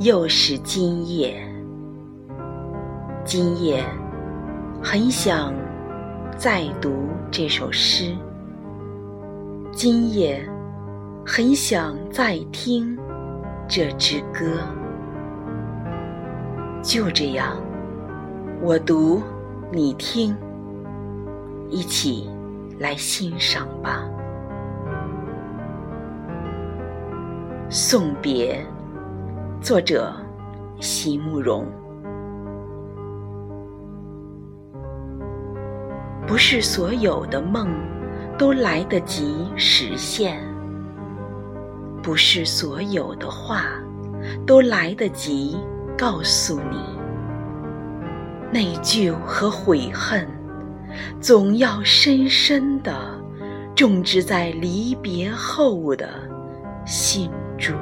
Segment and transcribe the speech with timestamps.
[0.00, 1.40] 又是今夜，
[3.24, 3.84] 今夜
[4.82, 5.54] 很想
[6.36, 8.12] 再读这首诗，
[9.70, 10.44] 今夜
[11.24, 12.98] 很想再听
[13.68, 14.58] 这支歌。
[16.82, 17.56] 就这样，
[18.60, 19.22] 我读，
[19.70, 20.36] 你听，
[21.70, 22.28] 一起
[22.80, 24.04] 来欣赏吧。
[27.70, 28.60] 送别，
[29.64, 30.14] 作者
[30.78, 31.64] 席慕容。
[36.26, 37.66] 不是所有的梦
[38.36, 40.38] 都来得及实现，
[42.02, 43.64] 不是所有的话
[44.46, 45.56] 都来得及
[45.96, 46.76] 告诉你。
[48.52, 50.28] 内疚和悔恨，
[51.22, 52.94] 总要深深的
[53.74, 56.10] 种植在离别后的
[56.84, 57.30] 心。
[57.56, 57.72] 主，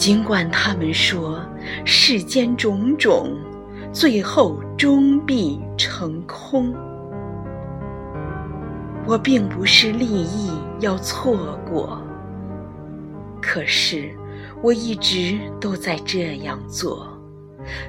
[0.00, 1.44] 尽管他们说
[1.84, 3.36] 世间种种，
[3.92, 6.74] 最后终必成空。
[9.04, 11.36] 我并不是立意要错
[11.70, 12.00] 过，
[13.42, 14.10] 可是
[14.62, 17.06] 我一直都在这样做。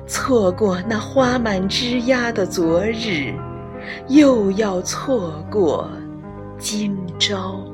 [0.06, 3.34] 错过那花满枝桠的昨日，
[4.10, 5.90] 又要错过
[6.58, 7.66] 今朝。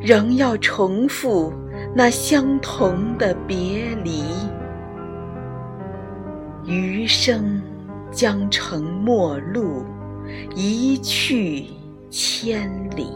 [0.00, 1.52] 仍要重复
[1.94, 4.22] 那相同的别离，
[6.64, 7.60] 余生
[8.10, 9.84] 将成陌路，
[10.54, 11.66] 一去
[12.08, 13.10] 千里。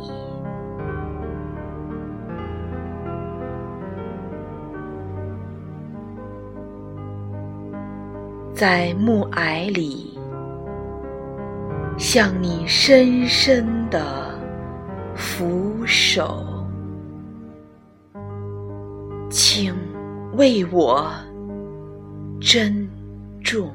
[8.52, 10.19] 在暮霭里，
[11.97, 14.34] 向你深深的
[15.15, 16.56] 俯首。
[19.59, 19.75] 请
[20.34, 21.11] 为我
[22.39, 22.87] 珍
[23.43, 23.75] 重。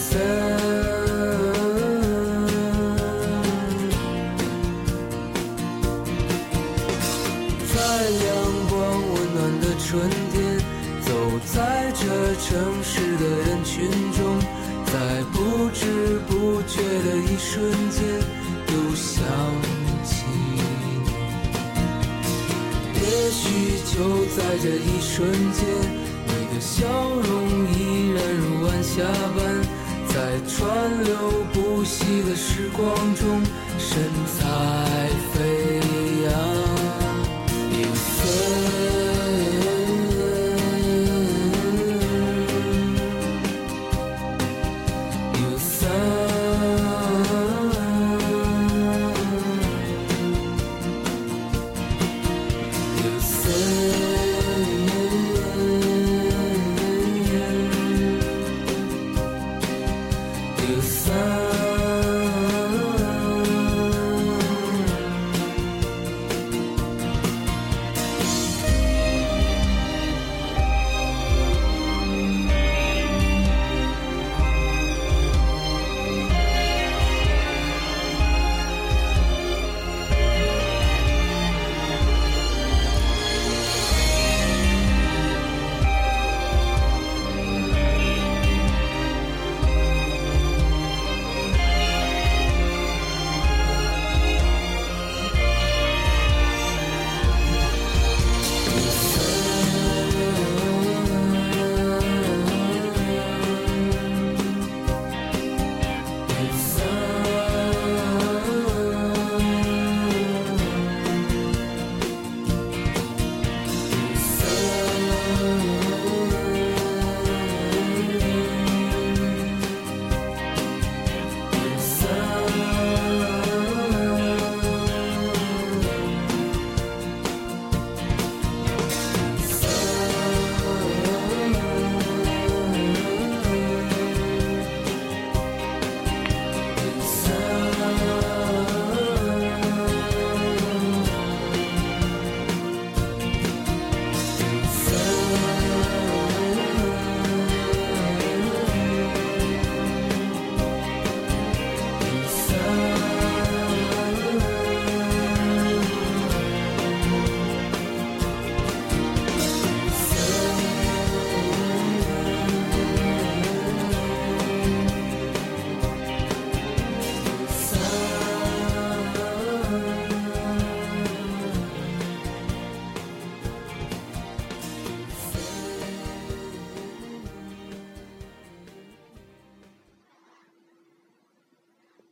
[0.00, 0.16] 在
[8.10, 8.28] 阳
[8.68, 8.74] 光
[9.12, 9.88] 温暖的春
[10.32, 10.34] 天，
[11.02, 11.08] 走
[11.52, 12.00] 在这
[12.36, 12.48] 城
[12.82, 13.76] 市的人群
[14.12, 14.18] 中，
[14.86, 14.92] 在
[15.32, 15.36] 不
[15.72, 15.82] 知
[16.26, 16.32] 不
[16.62, 18.00] 觉的一瞬间，
[18.68, 19.22] 又想
[20.04, 20.86] 起你。
[22.94, 23.42] 也许
[23.92, 23.94] 就
[24.34, 25.18] 在这一瞬
[25.52, 25.60] 间，
[26.26, 27.28] 你的笑容
[27.74, 27.78] 依
[28.09, 28.09] 然
[32.80, 33.19] contra.